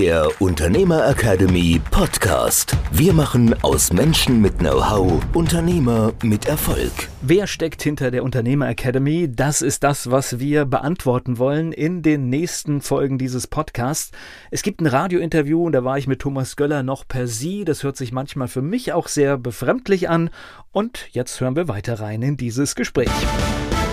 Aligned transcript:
der 0.00 0.28
Unternehmer 0.42 1.08
Academy 1.08 1.80
Podcast. 1.90 2.76
Wir 2.90 3.14
machen 3.14 3.54
aus 3.62 3.94
Menschen 3.94 4.42
mit 4.42 4.58
Know-how 4.58 5.22
Unternehmer 5.32 6.12
mit 6.22 6.44
Erfolg. 6.44 6.92
Wer 7.22 7.46
steckt 7.46 7.82
hinter 7.82 8.10
der 8.10 8.22
Unternehmer 8.22 8.68
Academy? 8.68 9.26
Das 9.34 9.62
ist 9.62 9.84
das, 9.84 10.10
was 10.10 10.38
wir 10.38 10.66
beantworten 10.66 11.38
wollen 11.38 11.72
in 11.72 12.02
den 12.02 12.28
nächsten 12.28 12.82
Folgen 12.82 13.16
dieses 13.16 13.46
Podcasts. 13.46 14.10
Es 14.50 14.60
gibt 14.60 14.82
ein 14.82 14.86
Radiointerview 14.86 15.64
und 15.64 15.72
da 15.72 15.82
war 15.82 15.96
ich 15.96 16.06
mit 16.06 16.20
Thomas 16.20 16.56
Göller 16.56 16.82
noch 16.82 17.08
per 17.08 17.26
Sie. 17.26 17.64
Das 17.64 17.82
hört 17.82 17.96
sich 17.96 18.12
manchmal 18.12 18.48
für 18.48 18.60
mich 18.60 18.92
auch 18.92 19.08
sehr 19.08 19.38
befremdlich 19.38 20.10
an. 20.10 20.28
Und 20.72 21.08
jetzt 21.12 21.40
hören 21.40 21.56
wir 21.56 21.68
weiter 21.68 22.00
rein 22.00 22.20
in 22.20 22.36
dieses 22.36 22.74
Gespräch. 22.74 23.08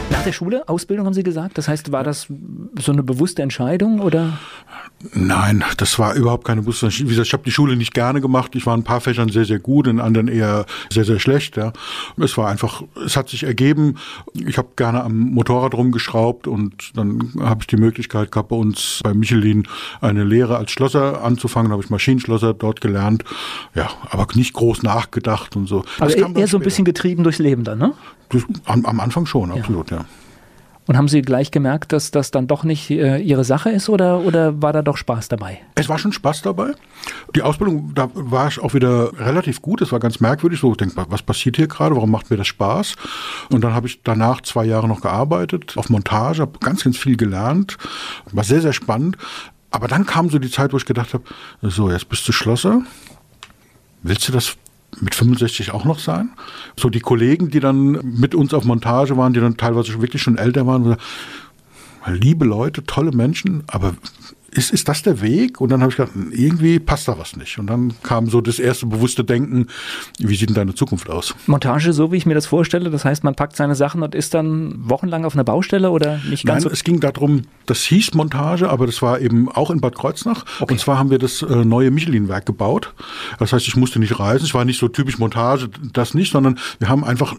Nach 0.09 0.23
der 0.23 0.33
Schule, 0.33 0.67
Ausbildung 0.67 1.05
haben 1.05 1.13
Sie 1.13 1.23
gesagt? 1.23 1.57
Das 1.57 1.67
heißt, 1.67 1.91
war 1.91 2.03
das 2.03 2.27
so 2.79 2.91
eine 2.91 3.03
bewusste 3.03 3.41
Entscheidung 3.41 3.99
oder? 3.99 4.37
Nein, 5.13 5.63
das 5.77 5.99
war 5.99 6.13
überhaupt 6.13 6.45
keine 6.45 6.61
bewusste 6.61 6.85
Entscheidung. 6.85 7.09
Wie 7.09 7.13
gesagt, 7.13 7.27
ich 7.27 7.33
habe 7.33 7.43
die 7.43 7.51
Schule 7.51 7.75
nicht 7.75 7.93
gerne 7.93 8.21
gemacht. 8.21 8.55
Ich 8.55 8.65
war 8.65 8.73
in 8.73 8.81
ein 8.81 8.85
paar 8.85 9.01
Fächern 9.01 9.29
sehr, 9.29 9.43
sehr 9.45 9.59
gut, 9.59 9.87
in 9.87 9.99
anderen 9.99 10.27
eher 10.27 10.65
sehr, 10.91 11.03
sehr 11.03 11.19
schlecht. 11.19 11.57
Ja. 11.57 11.73
Es 12.17 12.37
war 12.37 12.49
einfach, 12.49 12.83
es 13.05 13.17
hat 13.17 13.29
sich 13.29 13.43
ergeben. 13.43 13.97
Ich 14.33 14.57
habe 14.57 14.69
gerne 14.75 15.03
am 15.03 15.17
Motorrad 15.17 15.73
rumgeschraubt 15.73 16.47
und 16.47 16.91
dann 16.95 17.33
habe 17.39 17.61
ich 17.61 17.67
die 17.67 17.77
Möglichkeit 17.77 18.31
gehabt, 18.31 18.49
bei 18.49 18.55
uns 18.55 19.01
bei 19.03 19.13
Michelin 19.13 19.67
eine 19.99 20.23
Lehre 20.23 20.57
als 20.57 20.71
Schlosser 20.71 21.23
anzufangen. 21.23 21.69
Da 21.69 21.73
habe 21.73 21.83
ich 21.83 21.89
Maschinenschlosser 21.89 22.53
dort 22.53 22.79
gelernt. 22.81 23.23
Ja, 23.75 23.89
aber 24.09 24.27
nicht 24.35 24.53
groß 24.53 24.83
nachgedacht 24.83 25.55
und 25.55 25.67
so. 25.67 25.83
Aber 25.99 26.15
eher 26.15 26.47
so 26.47 26.57
ein 26.57 26.63
bisschen 26.63 26.85
getrieben 26.85 27.23
durchs 27.23 27.39
Leben 27.39 27.63
dann, 27.63 27.79
ne? 27.79 27.93
Am, 28.65 28.85
am 28.85 28.99
Anfang 28.99 29.25
schon, 29.25 29.51
absolut, 29.51 29.91
ja. 29.91 29.97
ja. 29.97 30.05
Und 30.85 30.97
haben 30.97 31.07
Sie 31.07 31.21
gleich 31.21 31.51
gemerkt, 31.51 31.93
dass 31.93 32.11
das 32.11 32.31
dann 32.31 32.47
doch 32.47 32.65
nicht 32.65 32.89
äh, 32.89 33.17
Ihre 33.17 33.45
Sache 33.45 33.69
ist 33.69 33.87
oder, 33.87 34.19
oder 34.19 34.61
war 34.61 34.73
da 34.73 34.81
doch 34.81 34.97
Spaß 34.97 35.29
dabei? 35.29 35.61
Es 35.75 35.87
war 35.87 35.97
schon 35.97 36.11
Spaß 36.11 36.41
dabei. 36.41 36.73
Die 37.35 37.41
Ausbildung, 37.41 37.93
da 37.95 38.09
war 38.13 38.49
ich 38.49 38.59
auch 38.59 38.73
wieder 38.73 39.17
relativ 39.17 39.61
gut. 39.61 39.81
Es 39.81 39.93
war 39.93 39.99
ganz 39.99 40.19
merkwürdig. 40.19 40.59
So, 40.59 40.71
ich 40.71 40.77
denke, 40.77 41.05
was 41.07 41.21
passiert 41.21 41.55
hier 41.55 41.67
gerade? 41.67 41.95
Warum 41.95 42.11
macht 42.11 42.29
mir 42.29 42.35
das 42.35 42.47
Spaß? 42.47 42.95
Und 43.49 43.63
dann 43.63 43.73
habe 43.73 43.87
ich 43.87 44.03
danach 44.03 44.41
zwei 44.41 44.65
Jahre 44.65 44.89
noch 44.89 44.99
gearbeitet 44.99 45.77
auf 45.77 45.89
Montage, 45.89 46.41
habe 46.41 46.59
ganz, 46.59 46.83
ganz 46.83 46.97
viel 46.97 47.15
gelernt. 47.15 47.77
War 48.31 48.43
sehr, 48.43 48.61
sehr 48.61 48.73
spannend. 48.73 49.17
Aber 49.71 49.87
dann 49.87 50.05
kam 50.05 50.29
so 50.29 50.37
die 50.37 50.51
Zeit, 50.51 50.73
wo 50.73 50.77
ich 50.77 50.85
gedacht 50.85 51.13
habe, 51.13 51.23
so, 51.61 51.89
jetzt 51.89 52.09
bist 52.09 52.27
du 52.27 52.33
Schlosser. 52.33 52.81
Willst 54.01 54.27
du 54.27 54.33
das 54.33 54.57
mit 55.01 55.15
65 55.15 55.71
auch 55.71 55.85
noch 55.85 55.99
sein. 55.99 56.29
So 56.77 56.89
die 56.89 56.99
Kollegen, 56.99 57.49
die 57.49 57.59
dann 57.59 57.91
mit 58.03 58.35
uns 58.35 58.53
auf 58.53 58.65
Montage 58.65 59.17
waren, 59.17 59.33
die 59.33 59.39
dann 59.39 59.57
teilweise 59.57 60.01
wirklich 60.01 60.21
schon 60.21 60.37
älter 60.37 60.65
waren, 60.67 60.97
liebe 62.07 62.45
Leute, 62.45 62.83
tolle 62.83 63.11
Menschen, 63.11 63.63
aber 63.67 63.95
ist, 64.53 64.71
ist 64.71 64.87
das 64.87 65.01
der 65.01 65.21
Weg? 65.21 65.59
Und 65.59 65.71
dann 65.71 65.81
habe 65.81 65.91
ich 65.91 65.97
gedacht, 65.97 66.13
irgendwie 66.31 66.79
passt 66.79 67.07
da 67.07 67.17
was 67.17 67.35
nicht. 67.35 67.57
Und 67.59 67.67
dann 67.67 67.93
kam 68.03 68.29
so 68.29 68.41
das 68.41 68.59
erste 68.59 68.85
bewusste 68.85 69.23
Denken, 69.23 69.67
wie 70.19 70.35
sieht 70.35 70.49
denn 70.49 70.55
deine 70.55 70.75
Zukunft 70.75 71.09
aus? 71.09 71.35
Montage, 71.47 71.93
so 71.93 72.11
wie 72.11 72.17
ich 72.17 72.25
mir 72.25 72.33
das 72.33 72.45
vorstelle, 72.45 72.89
das 72.89 73.05
heißt, 73.05 73.23
man 73.23 73.35
packt 73.35 73.55
seine 73.55 73.75
Sachen 73.75 74.03
und 74.03 74.15
ist 74.15 74.33
dann 74.33 74.75
wochenlang 74.89 75.25
auf 75.25 75.33
einer 75.33 75.43
Baustelle 75.43 75.91
oder 75.91 76.19
nicht 76.29 76.45
ganz 76.45 76.63
Nein, 76.63 76.69
so? 76.69 76.69
es 76.69 76.83
ging 76.83 76.99
darum, 76.99 77.43
das 77.65 77.83
hieß 77.83 78.13
Montage, 78.13 78.69
aber 78.69 78.85
das 78.85 79.01
war 79.01 79.19
eben 79.19 79.49
auch 79.49 79.71
in 79.71 79.81
Bad 79.81 79.95
Kreuznach. 79.95 80.45
Okay. 80.59 80.73
Und 80.73 80.79
zwar 80.79 80.97
haben 80.97 81.09
wir 81.09 81.19
das 81.19 81.41
äh, 81.41 81.65
neue 81.65 81.91
Michelin-Werk 81.91 82.45
gebaut. 82.45 82.93
Das 83.39 83.53
heißt, 83.53 83.67
ich 83.67 83.75
musste 83.75 83.99
nicht 83.99 84.19
reisen. 84.19 84.45
Es 84.45 84.53
war 84.53 84.65
nicht 84.65 84.79
so 84.79 84.87
typisch 84.87 85.17
Montage, 85.17 85.69
das 85.93 86.13
nicht, 86.13 86.31
sondern 86.31 86.59
wir 86.79 86.89
haben 86.89 87.03
einfach 87.03 87.35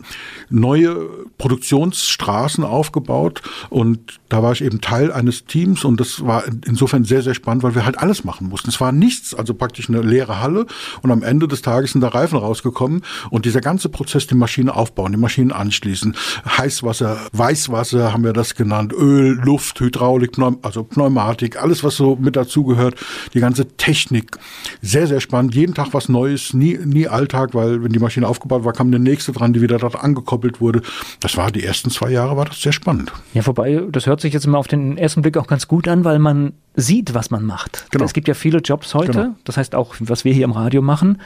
neue 0.51 1.09
Produktionsstraßen 1.39 2.65
aufgebaut 2.65 3.43
und 3.71 4.21
da 4.29 4.43
war 4.43 4.53
ich 4.53 4.63
eben 4.63 4.81
Teil 4.81 5.13
eines 5.13 5.45
Teams 5.45 5.85
und 5.85 6.01
das 6.01 6.25
war 6.25 6.45
insofern 6.67 7.04
sehr, 7.05 7.23
sehr 7.23 7.35
spannend, 7.35 7.63
weil 7.63 7.75
wir 7.75 7.85
halt 7.85 7.99
alles 7.99 8.25
machen 8.25 8.49
mussten. 8.49 8.71
Es 8.71 8.81
war 8.81 8.93
nichts, 8.93 9.35
also 9.35 9.55
praktisch 9.55 9.89
eine 9.89 10.01
leere 10.01 10.41
Halle 10.41 10.67
und 11.03 11.11
am 11.11 11.23
Ende 11.23 11.49
des 11.49 11.63
Tages 11.63 11.93
sind 11.93 12.01
da 12.01 12.09
Reifen 12.09 12.39
rausgekommen 12.39 13.03
und 13.31 13.45
dieser 13.45 13.61
ganze 13.61 13.89
Prozess, 13.89 14.27
die 14.27 14.35
Maschine 14.35 14.75
aufbauen, 14.75 15.13
die 15.13 15.19
Maschinen 15.19 15.53
anschließen, 15.53 16.17
Heißwasser, 16.47 17.19
Weißwasser 17.33 18.13
haben 18.13 18.25
wir 18.25 18.33
das 18.33 18.55
genannt, 18.55 18.93
Öl, 18.93 19.39
Luft, 19.43 19.81
Hydraulik, 19.81 20.33
Pneum 20.33 20.59
also 20.63 20.85
Pneumatik, 20.85 21.61
alles 21.63 21.85
was 21.85 21.97
so 21.97 22.17
mit 22.17 22.37
dazugehört, 22.37 22.95
die 23.35 23.41
ganze 23.41 23.69
Technik, 23.77 24.39
sehr, 24.81 25.07
sehr 25.07 25.21
spannend, 25.21 25.55
jeden 25.55 25.75
Tag 25.75 25.89
was 25.93 26.09
Neues, 26.09 26.55
nie, 26.55 26.79
nie 26.85 27.09
Alltag, 27.09 27.55
weil 27.55 27.83
wenn 27.83 27.93
die 27.93 27.99
Maschine 27.99 28.29
aufgebaut 28.29 28.65
war, 28.65 28.73
kam 28.73 28.91
der 28.91 29.01
nächste 29.01 29.33
dran, 29.33 29.53
die 29.53 29.61
wieder 29.61 29.79
dort 29.79 29.97
angekoppelt 29.97 30.61
wurde. 30.61 30.83
Das 31.21 31.37
war 31.37 31.51
die 31.51 31.65
ersten 31.65 31.91
zwei 31.91 32.11
Jahre, 32.11 32.37
war 32.37 32.45
das 32.45 32.61
sehr 32.61 32.73
spannend. 32.73 33.13
Ja, 33.33 33.47
wobei, 33.47 33.83
das 33.91 34.07
hört 34.07 34.21
sich 34.21 34.33
jetzt 34.33 34.47
mal 34.47 34.59
auf 34.59 34.69
den 34.69 34.97
ersten 34.99 35.23
Blick 35.23 35.37
auch 35.37 35.47
ganz 35.47 35.69
gut 35.69 35.89
an, 35.89 36.05
weil 36.05 36.19
man 36.19 36.55
sieht, 36.77 37.15
was 37.15 37.31
man 37.31 37.45
macht. 37.45 37.87
Genau. 37.91 38.05
Es 38.05 38.13
gibt 38.13 38.29
ja 38.29 38.35
viele 38.35 38.59
Jobs 38.59 38.95
heute, 38.95 39.13
genau. 39.13 39.35
das 39.45 39.57
heißt 39.57 39.75
auch, 39.75 39.95
was 40.01 40.25
wir 40.25 40.33
hier 40.33 40.45
im 40.45 40.53
Radio 40.53 40.83
machen, 40.83 41.21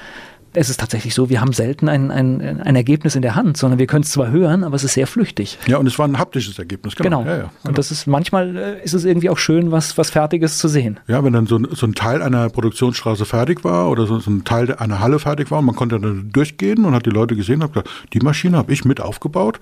es 0.53 0.71
ist 0.71 0.81
tatsächlich 0.81 1.15
so, 1.15 1.31
wir 1.31 1.41
haben 1.41 1.53
selten 1.53 1.89
ein, 1.89 2.11
ein, 2.11 2.61
ein 2.61 2.77
Ergebnis 2.77 3.15
in 3.15 3.23
der 3.23 3.35
Hand, 3.35 3.57
sondern 3.57 3.79
wir 3.79 3.87
können 3.87 4.03
es 4.03 4.11
zwar 4.11 4.31
hören, 4.31 4.65
aber 4.65 4.77
es 4.77 4.85
ist 4.85 4.95
sehr 4.95 5.07
flüchtig. 5.07 5.59
Ja, 5.67 5.79
und 5.79 5.87
es 5.87 5.99
war 5.99 6.07
ein 6.07 6.19
haptisches 6.19 6.59
Ergebnis, 6.59 6.97
genau. 6.97 7.23
genau. 7.23 7.31
Ja, 7.31 7.37
ja, 7.37 7.43
genau. 7.43 7.51
Und 7.65 7.79
das 7.79 7.91
ist 7.91 8.07
manchmal 8.07 8.57
äh, 8.57 8.85
ist 8.85 8.95
es 8.95 9.05
irgendwie 9.05 9.31
auch 9.31 9.39
schön, 9.39 9.71
was, 9.71 9.99
was 9.99 10.11
Fertiges 10.11 10.59
zu 10.59 10.69
sehen. 10.69 11.01
Ja, 11.07 11.23
wenn 11.25 11.33
dann 11.33 11.47
so 11.47 11.57
ein, 11.57 11.69
so 11.73 11.87
ein 11.87 11.95
Teil 11.95 12.23
einer 12.23 12.49
Produktionsstraße 12.49 13.25
fertig 13.25 13.65
war 13.65 13.91
oder 13.91 14.07
so, 14.07 14.19
so 14.21 14.31
ein 14.31 14.45
Teil 14.45 14.75
einer 14.75 15.01
Halle 15.01 15.19
fertig 15.19 15.51
war 15.51 15.59
und 15.59 15.67
man 15.67 15.77
konnte 15.77 15.99
dann 16.01 16.31
durchgehen 16.33 16.85
und 16.85 16.95
hat 16.95 17.07
die 17.07 17.11
Leute 17.11 17.37
gesehen 17.37 17.57
und 17.57 17.65
hat 17.65 17.73
gesagt, 17.73 17.91
die 18.13 18.21
Maschine 18.21 18.57
habe 18.57 18.73
ich 18.73 18.85
mit 18.85 19.01
aufgebaut. 19.01 19.61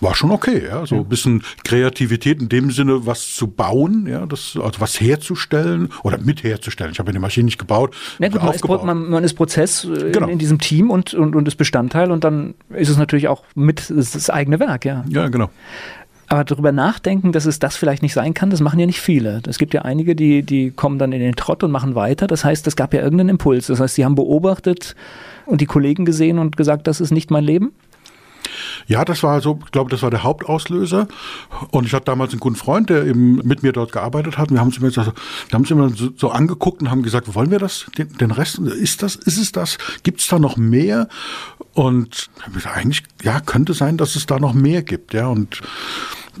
War 0.00 0.16
schon 0.16 0.32
okay, 0.32 0.64
ja. 0.66 0.84
So 0.84 0.96
ein 0.96 1.08
bisschen 1.08 1.44
Kreativität 1.62 2.42
in 2.42 2.48
dem 2.48 2.72
Sinne, 2.72 3.06
was 3.06 3.34
zu 3.34 3.46
bauen, 3.46 4.08
ja, 4.08 4.26
das, 4.26 4.58
also 4.60 4.80
was 4.80 5.00
herzustellen 5.00 5.90
oder 6.02 6.18
mit 6.18 6.42
herzustellen. 6.42 6.90
Ich 6.90 6.98
habe 6.98 7.10
ja 7.10 7.12
die 7.12 7.20
Maschine 7.20 7.44
nicht 7.44 7.58
gebaut. 7.58 7.94
Ja, 8.18 8.28
gut, 8.28 8.42
man, 8.42 8.52
ist, 8.52 8.64
man, 8.64 9.10
man, 9.10 9.24
ist, 9.24 9.34
Prozess 9.34 9.84
äh, 9.84 10.10
genau. 10.22 10.28
in, 10.28 10.32
in, 10.34 10.38
diesem 10.38 10.58
Team 10.58 10.90
und, 10.90 11.14
und, 11.14 11.36
und 11.36 11.48
ist 11.48 11.56
Bestandteil 11.56 12.10
und 12.10 12.24
dann 12.24 12.54
ist 12.70 12.88
es 12.88 12.96
natürlich 12.96 13.28
auch 13.28 13.44
mit 13.54 13.90
das, 13.90 14.30
eigene 14.30 14.60
Werk, 14.60 14.84
ja. 14.84 15.04
Ja, 15.08 15.28
genau. 15.28 15.50
Aber 16.28 16.44
darüber 16.44 16.72
nachdenken, 16.72 17.32
dass 17.32 17.44
es 17.44 17.58
das 17.58 17.76
vielleicht 17.76 18.02
nicht 18.02 18.14
sein 18.14 18.32
kann, 18.32 18.48
das 18.48 18.60
machen 18.60 18.78
ja 18.78 18.86
nicht 18.86 19.00
viele. 19.00 19.42
Es 19.46 19.58
gibt 19.58 19.74
ja 19.74 19.82
einige, 19.82 20.16
die, 20.16 20.42
die 20.42 20.70
kommen 20.70 20.98
dann 20.98 21.12
in 21.12 21.20
den 21.20 21.36
Trott 21.36 21.62
und 21.62 21.70
machen 21.70 21.94
weiter. 21.94 22.26
Das 22.26 22.42
heißt, 22.42 22.66
es 22.66 22.74
gab 22.74 22.94
ja 22.94 23.02
irgendeinen 23.02 23.28
Impuls. 23.28 23.66
Das 23.66 23.80
heißt, 23.80 23.96
sie 23.96 24.04
haben 24.04 24.14
beobachtet 24.14 24.96
und 25.44 25.60
die 25.60 25.66
Kollegen 25.66 26.06
gesehen 26.06 26.38
und 26.38 26.56
gesagt, 26.56 26.86
das 26.86 27.02
ist 27.02 27.10
nicht 27.10 27.30
mein 27.30 27.44
Leben? 27.44 27.72
Ja, 28.86 29.04
das 29.04 29.22
war 29.22 29.40
so, 29.40 29.58
ich 29.64 29.72
glaube, 29.72 29.90
das 29.90 30.02
war 30.02 30.10
der 30.10 30.22
Hauptauslöser. 30.22 31.08
Und 31.70 31.86
ich 31.86 31.94
hatte 31.94 32.06
damals 32.06 32.32
einen 32.32 32.40
guten 32.40 32.56
Freund, 32.56 32.90
der 32.90 33.06
eben 33.06 33.36
mit 33.36 33.62
mir 33.62 33.72
dort 33.72 33.92
gearbeitet 33.92 34.38
hat. 34.38 34.50
Wir 34.50 34.60
haben 34.60 34.68
uns 34.68 34.78
immer, 34.78 34.90
so, 34.90 35.04
wir 35.04 35.12
haben 35.52 35.62
uns 35.62 35.70
immer 35.70 35.88
so, 35.90 36.10
so, 36.16 36.30
angeguckt 36.30 36.82
und 36.82 36.90
haben 36.90 37.02
gesagt, 37.02 37.34
wollen 37.34 37.50
wir 37.50 37.58
das, 37.58 37.86
den, 37.98 38.12
den 38.16 38.30
Rest, 38.30 38.58
ist 38.58 39.02
das, 39.02 39.16
ist 39.16 39.38
es 39.38 39.52
das? 39.52 39.78
Gibt 40.02 40.20
es 40.20 40.28
da 40.28 40.38
noch 40.38 40.56
mehr? 40.56 41.08
Und 41.74 42.30
eigentlich, 42.64 43.02
ja, 43.22 43.40
könnte 43.40 43.74
sein, 43.74 43.96
dass 43.96 44.16
es 44.16 44.26
da 44.26 44.38
noch 44.38 44.52
mehr 44.52 44.82
gibt, 44.82 45.14
ja. 45.14 45.26
Und 45.28 45.60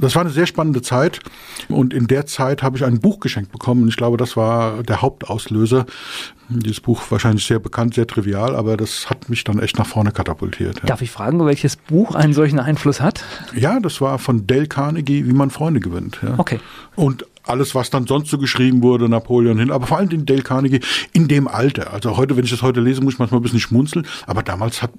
das 0.00 0.14
war 0.14 0.22
eine 0.22 0.30
sehr 0.30 0.46
spannende 0.46 0.82
Zeit 0.82 1.20
und 1.68 1.92
in 1.92 2.06
der 2.06 2.26
Zeit 2.26 2.62
habe 2.62 2.76
ich 2.76 2.84
ein 2.84 3.00
Buch 3.00 3.20
geschenkt 3.20 3.52
bekommen 3.52 3.82
und 3.82 3.88
ich 3.88 3.96
glaube, 3.96 4.16
das 4.16 4.36
war 4.36 4.82
der 4.82 5.02
Hauptauslöser. 5.02 5.86
Dieses 6.48 6.80
Buch 6.80 7.02
wahrscheinlich 7.10 7.46
sehr 7.46 7.58
bekannt, 7.58 7.94
sehr 7.94 8.06
trivial, 8.06 8.54
aber 8.56 8.76
das 8.76 9.08
hat 9.08 9.28
mich 9.28 9.44
dann 9.44 9.58
echt 9.58 9.78
nach 9.78 9.86
vorne 9.86 10.10
katapultiert. 10.12 10.80
Ja. 10.80 10.86
Darf 10.86 11.02
ich 11.02 11.10
fragen, 11.10 11.44
welches 11.44 11.76
Buch 11.76 12.14
einen 12.14 12.34
solchen 12.34 12.58
Einfluss 12.58 13.00
hat? 13.00 13.24
Ja, 13.54 13.80
das 13.80 14.00
war 14.00 14.18
von 14.18 14.46
Dale 14.46 14.66
Carnegie, 14.66 15.26
wie 15.26 15.32
man 15.32 15.50
Freunde 15.50 15.80
gewinnt. 15.80 16.18
Ja. 16.22 16.34
Okay. 16.38 16.60
Und 16.94 17.26
alles, 17.44 17.74
was 17.74 17.90
dann 17.90 18.06
sonst 18.06 18.30
so 18.30 18.38
geschrieben 18.38 18.82
wurde, 18.82 19.08
Napoleon 19.08 19.58
hin, 19.58 19.70
aber 19.70 19.86
vor 19.86 19.98
allem 19.98 20.08
den 20.08 20.26
Dale 20.26 20.42
Carnegie 20.42 20.80
in 21.12 21.28
dem 21.28 21.48
Alter. 21.48 21.92
Also 21.92 22.16
heute, 22.16 22.36
wenn 22.36 22.44
ich 22.44 22.50
das 22.50 22.62
heute 22.62 22.80
lese, 22.80 23.00
muss 23.00 23.14
ich 23.14 23.18
manchmal 23.18 23.40
ein 23.40 23.42
bisschen 23.42 23.60
schmunzeln, 23.60 24.06
aber 24.26 24.42
damals 24.42 24.82
habe 24.82 24.94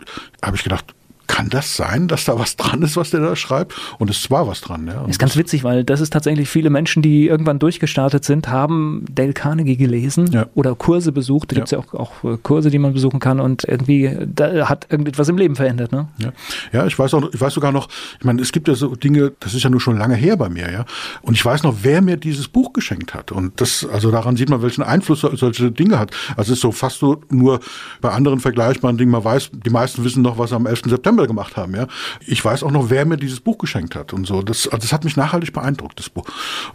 ich 0.55 0.63
gedacht, 0.63 0.93
kann 1.27 1.49
das 1.49 1.75
sein, 1.75 2.07
dass 2.07 2.25
da 2.25 2.37
was 2.37 2.55
dran 2.57 2.81
ist, 2.81 2.97
was 2.97 3.09
der 3.11 3.21
da 3.21 3.35
schreibt? 3.35 3.73
Und 3.99 4.09
es 4.09 4.29
war 4.29 4.47
was 4.47 4.61
dran. 4.61 4.87
Ja. 4.87 5.01
Und 5.01 5.09
ist 5.09 5.19
ganz 5.19 5.35
witzig, 5.37 5.63
weil 5.63 5.83
das 5.83 6.01
ist 6.01 6.11
tatsächlich 6.13 6.49
viele 6.49 6.69
Menschen, 6.69 7.01
die 7.01 7.27
irgendwann 7.27 7.59
durchgestartet 7.59 8.25
sind, 8.25 8.49
haben 8.49 9.05
Dale 9.11 9.33
Carnegie 9.33 9.77
gelesen 9.77 10.27
Ja. 10.31 10.47
oder 10.55 10.75
Kurse 10.75 11.11
besucht. 11.11 11.51
Da 11.51 11.55
Ja. 11.55 11.59
gibt 11.61 11.67
es 11.67 11.71
ja 11.71 11.79
auch, 11.79 11.93
auch 11.93 12.23
äh, 12.33 12.37
Kurse, 12.41 12.69
die 12.69 12.79
man 12.79 12.93
besuchen 12.93 13.19
kann 13.19 13.39
und 13.39 13.63
irgendwie 13.63 14.17
da 14.33 14.69
hat 14.69 14.87
irgendetwas 14.89 15.29
im 15.29 15.37
Leben 15.37 15.55
verändert. 15.55 15.91
Ne? 15.91 16.07
Ja, 16.17 16.33
ja 16.71 16.85
ich 16.85 16.97
weiß 16.97 17.13
auch, 17.13 17.33
ich 17.33 17.39
weiß 17.39 17.53
sogar 17.53 17.71
noch, 17.71 17.87
ich 18.19 18.25
meine, 18.25 18.41
es 18.41 18.51
gibt 18.51 18.67
ja 18.67 18.75
so 18.75 18.95
Dinge, 18.95 19.31
das 19.39 19.53
ist 19.53 19.63
ja 19.63 19.69
nur 19.69 19.81
schon 19.81 19.97
lange 19.97 20.15
her 20.15 20.35
bei 20.37 20.49
mir, 20.49 20.71
ja. 20.71 20.85
Und 21.21 21.33
ich 21.35 21.45
weiß 21.45 21.63
noch, 21.63 21.77
wer 21.83 22.01
mir 22.01 22.17
dieses 22.17 22.47
Buch 22.47 22.73
geschenkt 22.73 23.13
hat. 23.13 23.31
Und 23.31 23.61
das, 23.61 23.85
also 23.91 24.11
daran 24.11 24.35
sieht 24.35 24.49
man, 24.49 24.61
welchen 24.61 24.83
Einfluss 24.83 25.21
so- 25.21 25.35
solche 25.35 25.71
Dinge 25.71 25.99
hat. 25.99 26.11
Also 26.35 26.51
es 26.51 26.57
ist 26.57 26.61
so 26.61 26.71
fast 26.71 26.99
so 26.99 27.21
nur 27.29 27.59
bei 28.01 28.09
anderen 28.09 28.39
vergleichbaren 28.39 28.97
Dingen, 28.97 29.11
man 29.11 29.23
weiß, 29.23 29.51
die 29.53 29.69
meisten 29.69 30.03
wissen 30.03 30.21
noch, 30.21 30.37
was 30.37 30.51
am 30.53 30.65
11. 30.65 30.81
September 30.89 31.12
gemacht 31.15 31.55
haben, 31.55 31.75
ja. 31.75 31.87
Ich 32.25 32.43
weiß 32.43 32.63
auch 32.63 32.71
noch, 32.71 32.89
wer 32.89 33.05
mir 33.05 33.17
dieses 33.17 33.39
Buch 33.39 33.57
geschenkt 33.57 33.95
hat 33.95 34.13
und 34.13 34.25
so. 34.25 34.41
Das, 34.41 34.67
also 34.67 34.77
das 34.77 34.93
hat 34.93 35.03
mich 35.03 35.15
nachhaltig 35.15 35.53
beeindruckt, 35.53 35.99
das 35.99 36.09
Buch. 36.09 36.25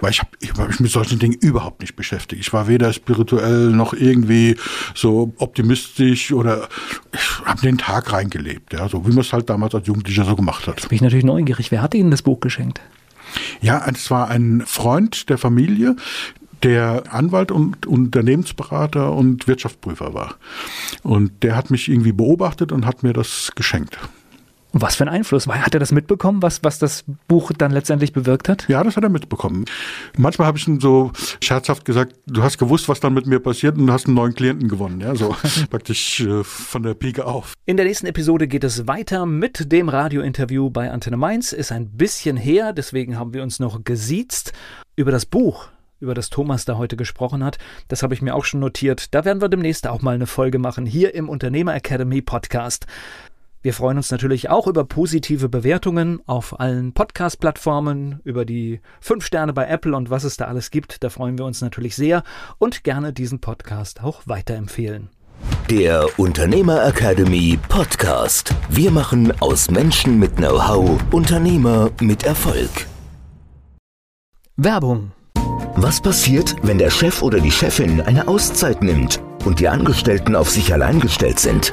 Weil 0.00 0.10
ich 0.10 0.20
habe 0.20 0.30
ich 0.40 0.52
hab 0.52 0.68
mich 0.68 0.80
mit 0.80 0.90
solchen 0.90 1.18
Dingen 1.18 1.36
überhaupt 1.40 1.80
nicht 1.80 1.96
beschäftigt. 1.96 2.40
Ich 2.40 2.52
war 2.52 2.68
weder 2.68 2.92
spirituell 2.92 3.70
noch 3.70 3.92
irgendwie 3.92 4.56
so 4.94 5.32
optimistisch 5.38 6.32
oder 6.32 6.68
ich 7.12 7.44
habe 7.44 7.60
den 7.60 7.78
Tag 7.78 8.12
reingelebt, 8.12 8.72
ja, 8.72 8.88
so 8.88 9.06
wie 9.06 9.10
man 9.10 9.20
es 9.20 9.32
halt 9.32 9.50
damals 9.50 9.74
als 9.74 9.86
Jugendlicher 9.86 10.24
so 10.24 10.36
gemacht 10.36 10.66
hat. 10.66 10.88
Bin 10.88 10.96
ich 10.96 11.02
natürlich 11.02 11.24
neugierig. 11.24 11.70
Wer 11.70 11.82
hat 11.82 11.94
Ihnen 11.94 12.10
das 12.10 12.22
Buch 12.22 12.40
geschenkt? 12.40 12.80
Ja, 13.60 13.84
es 13.86 14.10
war 14.10 14.28
ein 14.28 14.62
Freund 14.66 15.28
der 15.28 15.38
Familie, 15.38 15.96
der 16.62 17.04
Anwalt 17.10 17.50
und 17.52 17.86
Unternehmensberater 17.86 19.12
und 19.12 19.46
Wirtschaftsprüfer 19.46 20.14
war. 20.14 20.36
Und 21.02 21.42
der 21.42 21.56
hat 21.56 21.70
mich 21.70 21.88
irgendwie 21.88 22.12
beobachtet 22.12 22.72
und 22.72 22.86
hat 22.86 23.02
mir 23.02 23.12
das 23.12 23.52
geschenkt. 23.54 23.98
Und 24.72 24.82
was 24.82 24.96
für 24.96 25.04
ein 25.04 25.08
Einfluss? 25.08 25.46
War- 25.48 25.64
Hat 25.64 25.72
er 25.74 25.80
das 25.80 25.92
mitbekommen, 25.92 26.42
was, 26.42 26.62
was 26.62 26.78
das 26.78 27.04
Buch 27.26 27.52
dann 27.56 27.70
letztendlich 27.70 28.12
bewirkt 28.12 28.48
hat? 28.50 28.68
Ja, 28.68 28.84
das 28.84 28.96
hat 28.96 29.02
er 29.02 29.08
mitbekommen. 29.08 29.64
Manchmal 30.18 30.46
habe 30.46 30.58
ich 30.58 30.68
ihm 30.68 30.78
so 30.78 31.10
scherzhaft 31.42 31.84
gesagt, 31.86 32.14
du 32.26 32.42
hast 32.42 32.58
gewusst, 32.58 32.88
was 32.88 33.00
dann 33.00 33.14
mit 33.14 33.26
mir 33.26 33.40
passiert 33.40 33.78
und 33.78 33.90
hast 33.90 34.06
einen 34.06 34.14
neuen 34.16 34.34
Klienten 34.34 34.68
gewonnen. 34.68 35.00
Ja, 35.00 35.14
so 35.14 35.34
praktisch 35.70 36.20
äh, 36.20 36.44
von 36.44 36.82
der 36.82 36.92
Pike 36.94 37.24
auf. 37.24 37.54
In 37.64 37.76
der 37.78 37.86
nächsten 37.86 38.06
Episode 38.06 38.46
geht 38.46 38.62
es 38.64 38.86
weiter 38.86 39.24
mit 39.24 39.72
dem 39.72 39.88
Radiointerview 39.88 40.68
bei 40.68 40.90
Antenne 40.90 41.16
Mainz. 41.16 41.52
Ist 41.52 41.72
ein 41.72 41.88
bisschen 41.96 42.36
her, 42.36 42.74
deswegen 42.74 43.18
haben 43.18 43.32
wir 43.32 43.42
uns 43.42 43.60
noch 43.60 43.84
gesiezt. 43.84 44.52
Über 44.96 45.12
das 45.12 45.24
Buch, 45.24 45.68
über 46.00 46.12
das 46.12 46.28
Thomas 46.28 46.66
da 46.66 46.76
heute 46.76 46.96
gesprochen 46.96 47.42
hat, 47.42 47.56
das 47.88 48.02
habe 48.02 48.12
ich 48.12 48.20
mir 48.20 48.34
auch 48.34 48.44
schon 48.44 48.60
notiert. 48.60 49.14
Da 49.14 49.24
werden 49.24 49.40
wir 49.40 49.48
demnächst 49.48 49.86
auch 49.86 50.02
mal 50.02 50.14
eine 50.14 50.26
Folge 50.26 50.58
machen, 50.58 50.84
hier 50.84 51.14
im 51.14 51.28
Unternehmer 51.30 51.74
Academy 51.74 52.20
Podcast. 52.20 52.86
Wir 53.60 53.74
freuen 53.74 53.96
uns 53.96 54.12
natürlich 54.12 54.50
auch 54.50 54.68
über 54.68 54.84
positive 54.84 55.48
Bewertungen 55.48 56.22
auf 56.26 56.60
allen 56.60 56.92
Podcast-Plattformen, 56.92 58.20
über 58.22 58.44
die 58.44 58.80
fünf 59.00 59.26
Sterne 59.26 59.52
bei 59.52 59.66
Apple 59.66 59.96
und 59.96 60.10
was 60.10 60.22
es 60.22 60.36
da 60.36 60.44
alles 60.44 60.70
gibt. 60.70 61.02
Da 61.02 61.10
freuen 61.10 61.38
wir 61.38 61.44
uns 61.44 61.60
natürlich 61.60 61.96
sehr 61.96 62.22
und 62.58 62.84
gerne 62.84 63.12
diesen 63.12 63.40
Podcast 63.40 64.02
auch 64.04 64.22
weiterempfehlen. 64.26 65.10
Der 65.68 66.06
Unternehmer 66.18 66.86
Academy 66.86 67.58
Podcast. 67.68 68.54
Wir 68.68 68.92
machen 68.92 69.32
aus 69.40 69.70
Menschen 69.70 70.20
mit 70.20 70.36
Know-how 70.36 71.00
Unternehmer 71.10 71.90
mit 72.00 72.22
Erfolg. 72.22 72.86
Werbung. 74.56 75.10
Was 75.74 76.00
passiert, 76.00 76.54
wenn 76.62 76.78
der 76.78 76.90
Chef 76.90 77.22
oder 77.22 77.40
die 77.40 77.50
Chefin 77.50 78.00
eine 78.00 78.28
Auszeit 78.28 78.82
nimmt 78.82 79.20
und 79.44 79.60
die 79.60 79.68
Angestellten 79.68 80.36
auf 80.36 80.50
sich 80.50 80.72
allein 80.72 81.00
gestellt 81.00 81.38
sind? 81.38 81.72